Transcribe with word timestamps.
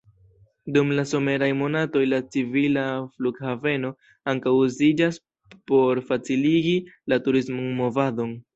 Dum 0.77 0.93
la 0.99 1.03
someraj 1.09 1.49
monatoj 1.59 2.01
la 2.13 2.19
civila 2.35 2.85
flughaveno 3.19 3.93
ankaŭ 4.35 4.55
uziĝas 4.63 5.23
por 5.75 6.05
faciligi 6.11 6.77
la 7.15 7.23
turisman 7.29 7.73
movadon. 7.85 8.37